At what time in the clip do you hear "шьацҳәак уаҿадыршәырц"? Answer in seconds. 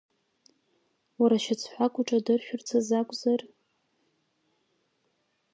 1.43-2.67